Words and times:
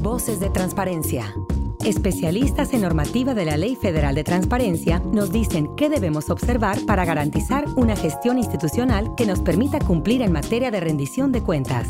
Voces 0.00 0.40
de 0.40 0.48
Transparencia. 0.48 1.34
Especialistas 1.84 2.72
en 2.72 2.80
normativa 2.80 3.34
de 3.34 3.44
la 3.44 3.58
Ley 3.58 3.76
Federal 3.76 4.14
de 4.14 4.24
Transparencia 4.24 5.00
nos 5.00 5.30
dicen 5.30 5.76
qué 5.76 5.90
debemos 5.90 6.30
observar 6.30 6.78
para 6.86 7.04
garantizar 7.04 7.66
una 7.76 7.94
gestión 7.96 8.38
institucional 8.38 9.14
que 9.14 9.26
nos 9.26 9.40
permita 9.40 9.78
cumplir 9.78 10.22
en 10.22 10.32
materia 10.32 10.70
de 10.70 10.80
rendición 10.80 11.32
de 11.32 11.42
cuentas. 11.42 11.86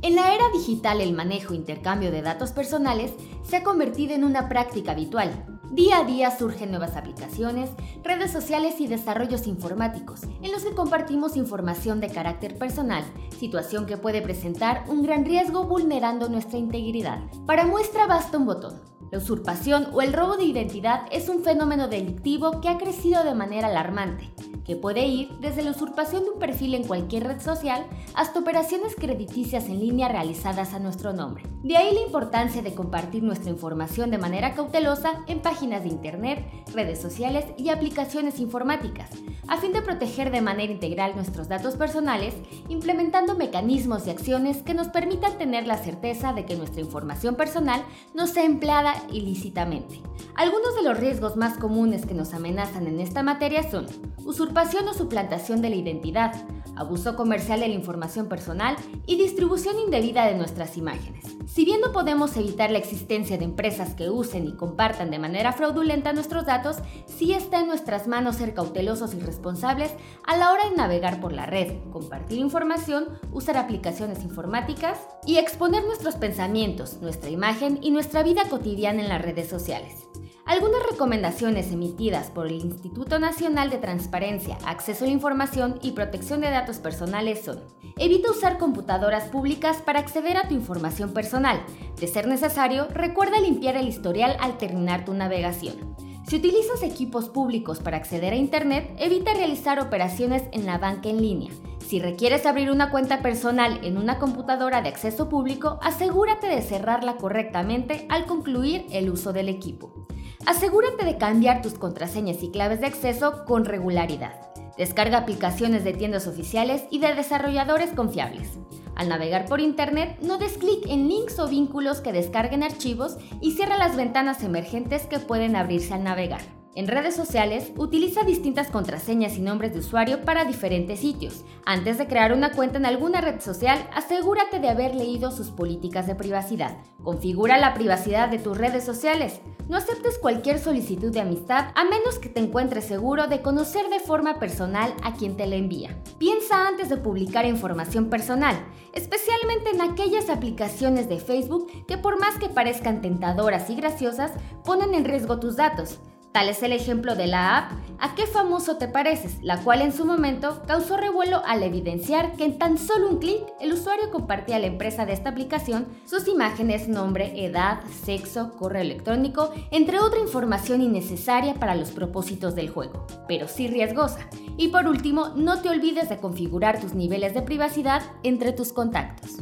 En 0.00 0.14
la 0.14 0.34
era 0.34 0.48
digital 0.50 1.02
el 1.02 1.12
manejo 1.12 1.52
e 1.52 1.56
intercambio 1.56 2.10
de 2.10 2.22
datos 2.22 2.52
personales 2.52 3.12
se 3.42 3.56
ha 3.56 3.62
convertido 3.62 4.14
en 4.14 4.24
una 4.24 4.48
práctica 4.48 4.92
habitual 4.92 5.57
Día 5.70 5.98
a 5.98 6.04
día 6.04 6.30
surgen 6.30 6.70
nuevas 6.70 6.96
aplicaciones, 6.96 7.70
redes 8.02 8.30
sociales 8.30 8.80
y 8.80 8.86
desarrollos 8.86 9.46
informáticos, 9.46 10.22
en 10.42 10.50
los 10.50 10.64
que 10.64 10.74
compartimos 10.74 11.36
información 11.36 12.00
de 12.00 12.08
carácter 12.08 12.56
personal, 12.56 13.04
situación 13.38 13.84
que 13.84 13.98
puede 13.98 14.22
presentar 14.22 14.84
un 14.88 15.02
gran 15.02 15.26
riesgo 15.26 15.64
vulnerando 15.64 16.30
nuestra 16.30 16.58
integridad. 16.58 17.20
Para 17.44 17.66
muestra 17.66 18.06
basta 18.06 18.38
un 18.38 18.46
botón. 18.46 18.80
La 19.10 19.18
usurpación 19.18 19.88
o 19.92 20.00
el 20.00 20.14
robo 20.14 20.38
de 20.38 20.44
identidad 20.44 21.02
es 21.12 21.28
un 21.28 21.42
fenómeno 21.42 21.86
delictivo 21.88 22.62
que 22.62 22.70
ha 22.70 22.78
crecido 22.78 23.22
de 23.22 23.34
manera 23.34 23.68
alarmante 23.68 24.30
que 24.68 24.76
puede 24.76 25.06
ir 25.06 25.30
desde 25.40 25.62
la 25.62 25.70
usurpación 25.70 26.24
de 26.24 26.30
un 26.32 26.38
perfil 26.38 26.74
en 26.74 26.86
cualquier 26.86 27.24
red 27.24 27.40
social 27.40 27.86
hasta 28.14 28.38
operaciones 28.38 28.94
crediticias 28.94 29.64
en 29.64 29.80
línea 29.80 30.08
realizadas 30.08 30.74
a 30.74 30.78
nuestro 30.78 31.14
nombre. 31.14 31.44
De 31.62 31.78
ahí 31.78 31.94
la 31.94 32.02
importancia 32.02 32.60
de 32.60 32.74
compartir 32.74 33.22
nuestra 33.22 33.48
información 33.48 34.10
de 34.10 34.18
manera 34.18 34.52
cautelosa 34.52 35.24
en 35.26 35.40
páginas 35.40 35.84
de 35.84 35.88
Internet, 35.88 36.44
redes 36.74 37.00
sociales 37.00 37.46
y 37.56 37.70
aplicaciones 37.70 38.40
informáticas, 38.40 39.08
a 39.48 39.56
fin 39.56 39.72
de 39.72 39.80
proteger 39.80 40.30
de 40.30 40.42
manera 40.42 40.70
integral 40.70 41.14
nuestros 41.14 41.48
datos 41.48 41.76
personales, 41.76 42.34
implementando 42.68 43.36
mecanismos 43.36 44.06
y 44.06 44.10
acciones 44.10 44.58
que 44.58 44.74
nos 44.74 44.88
permitan 44.88 45.38
tener 45.38 45.66
la 45.66 45.78
certeza 45.78 46.34
de 46.34 46.44
que 46.44 46.56
nuestra 46.56 46.82
información 46.82 47.36
personal 47.36 47.82
no 48.12 48.26
sea 48.26 48.44
empleada 48.44 48.92
ilícitamente. 49.10 50.02
Algunos 50.34 50.76
de 50.76 50.82
los 50.82 50.98
riesgos 50.98 51.36
más 51.36 51.56
comunes 51.56 52.04
que 52.04 52.14
nos 52.14 52.34
amenazan 52.34 52.86
en 52.86 53.00
esta 53.00 53.22
materia 53.22 53.68
son 53.68 53.86
usurpación 54.26 54.57
o 54.58 54.92
suplantación 54.92 55.62
de 55.62 55.70
la 55.70 55.76
identidad, 55.76 56.34
abuso 56.74 57.14
comercial 57.14 57.60
de 57.60 57.68
la 57.68 57.74
información 57.74 58.28
personal 58.28 58.76
y 59.06 59.16
distribución 59.16 59.78
indebida 59.78 60.26
de 60.26 60.34
nuestras 60.34 60.76
imágenes. 60.76 61.36
Si 61.46 61.64
bien 61.64 61.80
no 61.80 61.92
podemos 61.92 62.36
evitar 62.36 62.72
la 62.72 62.78
existencia 62.78 63.38
de 63.38 63.44
empresas 63.44 63.94
que 63.94 64.10
usen 64.10 64.48
y 64.48 64.56
compartan 64.56 65.12
de 65.12 65.20
manera 65.20 65.52
fraudulenta 65.52 66.12
nuestros 66.12 66.44
datos, 66.44 66.78
sí 67.06 67.34
está 67.34 67.60
en 67.60 67.68
nuestras 67.68 68.08
manos 68.08 68.36
ser 68.36 68.52
cautelosos 68.52 69.14
y 69.14 69.20
responsables 69.20 69.92
a 70.26 70.36
la 70.36 70.50
hora 70.50 70.68
de 70.68 70.76
navegar 70.76 71.20
por 71.20 71.32
la 71.32 71.46
red, 71.46 71.74
compartir 71.92 72.38
información, 72.38 73.06
usar 73.32 73.58
aplicaciones 73.58 74.24
informáticas 74.24 74.98
y 75.24 75.36
exponer 75.36 75.84
nuestros 75.84 76.16
pensamientos, 76.16 76.98
nuestra 77.00 77.30
imagen 77.30 77.78
y 77.80 77.92
nuestra 77.92 78.24
vida 78.24 78.42
cotidiana 78.50 79.02
en 79.02 79.08
las 79.08 79.22
redes 79.22 79.48
sociales. 79.48 80.07
Algunas 80.48 80.82
recomendaciones 80.90 81.70
emitidas 81.72 82.30
por 82.30 82.46
el 82.46 82.54
Instituto 82.54 83.18
Nacional 83.18 83.68
de 83.68 83.76
Transparencia, 83.76 84.56
Acceso 84.64 85.04
a 85.04 85.06
la 85.06 85.12
Información 85.12 85.78
y 85.82 85.90
Protección 85.90 86.40
de 86.40 86.48
Datos 86.48 86.78
Personales 86.78 87.44
son 87.44 87.60
Evita 87.98 88.30
usar 88.30 88.56
computadoras 88.56 89.24
públicas 89.24 89.82
para 89.82 89.98
acceder 90.00 90.38
a 90.38 90.48
tu 90.48 90.54
información 90.54 91.12
personal. 91.12 91.62
De 92.00 92.06
ser 92.06 92.26
necesario, 92.28 92.88
recuerda 92.88 93.38
limpiar 93.40 93.76
el 93.76 93.88
historial 93.88 94.38
al 94.40 94.56
terminar 94.56 95.04
tu 95.04 95.12
navegación. 95.12 95.94
Si 96.26 96.36
utilizas 96.36 96.82
equipos 96.82 97.28
públicos 97.28 97.80
para 97.80 97.98
acceder 97.98 98.32
a 98.32 98.36
Internet, 98.36 98.96
evita 98.98 99.34
realizar 99.34 99.78
operaciones 99.80 100.44
en 100.52 100.64
la 100.64 100.78
banca 100.78 101.10
en 101.10 101.20
línea. 101.20 101.52
Si 101.86 102.00
requieres 102.00 102.46
abrir 102.46 102.70
una 102.70 102.90
cuenta 102.90 103.20
personal 103.20 103.80
en 103.82 103.98
una 103.98 104.18
computadora 104.18 104.80
de 104.80 104.88
acceso 104.88 105.28
público, 105.28 105.78
asegúrate 105.82 106.46
de 106.46 106.62
cerrarla 106.62 107.18
correctamente 107.18 108.06
al 108.08 108.24
concluir 108.24 108.86
el 108.90 109.10
uso 109.10 109.34
del 109.34 109.50
equipo. 109.50 110.07
Asegúrate 110.48 111.04
de 111.04 111.18
cambiar 111.18 111.60
tus 111.60 111.74
contraseñas 111.74 112.42
y 112.42 112.50
claves 112.50 112.80
de 112.80 112.86
acceso 112.86 113.44
con 113.44 113.66
regularidad. 113.66 114.32
Descarga 114.78 115.18
aplicaciones 115.18 115.84
de 115.84 115.92
tiendas 115.92 116.26
oficiales 116.26 116.84
y 116.90 117.00
de 117.00 117.14
desarrolladores 117.14 117.90
confiables. 117.90 118.58
Al 118.96 119.10
navegar 119.10 119.44
por 119.44 119.60
Internet, 119.60 120.16
no 120.22 120.38
des 120.38 120.56
clic 120.56 120.86
en 120.86 121.06
links 121.06 121.38
o 121.38 121.48
vínculos 121.48 122.00
que 122.00 122.14
descarguen 122.14 122.62
archivos 122.62 123.18
y 123.42 123.52
cierra 123.56 123.76
las 123.76 123.94
ventanas 123.94 124.42
emergentes 124.42 125.04
que 125.04 125.18
pueden 125.18 125.54
abrirse 125.54 125.92
al 125.92 126.04
navegar. 126.04 126.40
En 126.78 126.86
redes 126.86 127.16
sociales, 127.16 127.72
utiliza 127.76 128.22
distintas 128.22 128.68
contraseñas 128.68 129.36
y 129.36 129.40
nombres 129.40 129.72
de 129.72 129.80
usuario 129.80 130.24
para 130.24 130.44
diferentes 130.44 131.00
sitios. 131.00 131.44
Antes 131.66 131.98
de 131.98 132.06
crear 132.06 132.32
una 132.32 132.52
cuenta 132.52 132.78
en 132.78 132.86
alguna 132.86 133.20
red 133.20 133.40
social, 133.40 133.84
asegúrate 133.92 134.60
de 134.60 134.68
haber 134.68 134.94
leído 134.94 135.32
sus 135.32 135.48
políticas 135.50 136.06
de 136.06 136.14
privacidad. 136.14 136.76
Configura 137.02 137.58
la 137.58 137.74
privacidad 137.74 138.28
de 138.28 138.38
tus 138.38 138.56
redes 138.56 138.84
sociales. 138.84 139.40
No 139.68 139.76
aceptes 139.76 140.20
cualquier 140.20 140.60
solicitud 140.60 141.10
de 141.10 141.18
amistad 141.18 141.72
a 141.74 141.82
menos 141.82 142.20
que 142.20 142.28
te 142.28 142.38
encuentres 142.38 142.84
seguro 142.84 143.26
de 143.26 143.42
conocer 143.42 143.88
de 143.88 143.98
forma 143.98 144.38
personal 144.38 144.94
a 145.02 145.14
quien 145.14 145.36
te 145.36 145.48
la 145.48 145.56
envía. 145.56 146.00
Piensa 146.18 146.68
antes 146.68 146.88
de 146.90 146.96
publicar 146.96 147.44
información 147.44 148.08
personal, 148.08 148.54
especialmente 148.92 149.70
en 149.70 149.80
aquellas 149.80 150.30
aplicaciones 150.30 151.08
de 151.08 151.18
Facebook 151.18 151.66
que 151.88 151.98
por 151.98 152.20
más 152.20 152.38
que 152.38 152.48
parezcan 152.48 153.02
tentadoras 153.02 153.68
y 153.68 153.74
graciosas, 153.74 154.30
ponen 154.64 154.94
en 154.94 155.04
riesgo 155.04 155.40
tus 155.40 155.56
datos. 155.56 155.98
Tal 156.32 156.48
es 156.48 156.62
el 156.62 156.72
ejemplo 156.72 157.14
de 157.14 157.26
la 157.26 157.58
app 157.58 157.72
¿A 158.00 158.14
qué 158.14 158.26
famoso 158.26 158.76
te 158.76 158.86
pareces?, 158.86 159.42
la 159.42 159.58
cual 159.58 159.82
en 159.82 159.92
su 159.92 160.04
momento 160.04 160.62
causó 160.68 160.96
revuelo 160.96 161.42
al 161.44 161.64
evidenciar 161.64 162.36
que 162.36 162.44
en 162.44 162.56
tan 162.56 162.78
solo 162.78 163.08
un 163.08 163.18
clic 163.18 163.42
el 163.60 163.72
usuario 163.72 164.12
compartía 164.12 164.56
a 164.56 164.58
la 164.60 164.68
empresa 164.68 165.04
de 165.04 165.14
esta 165.14 165.30
aplicación 165.30 165.88
sus 166.04 166.28
imágenes, 166.28 166.86
nombre, 166.86 167.44
edad, 167.44 167.80
sexo, 168.04 168.52
correo 168.56 168.82
electrónico, 168.82 169.50
entre 169.72 169.98
otra 169.98 170.20
información 170.20 170.80
innecesaria 170.80 171.54
para 171.54 171.74
los 171.74 171.90
propósitos 171.90 172.54
del 172.54 172.70
juego, 172.70 173.04
pero 173.26 173.48
sí 173.48 173.66
riesgosa. 173.66 174.28
Y 174.56 174.68
por 174.68 174.86
último, 174.86 175.30
no 175.34 175.60
te 175.60 175.70
olvides 175.70 176.08
de 176.08 176.18
configurar 176.18 176.80
tus 176.80 176.94
niveles 176.94 177.34
de 177.34 177.42
privacidad 177.42 178.02
entre 178.22 178.52
tus 178.52 178.72
contactos. 178.72 179.38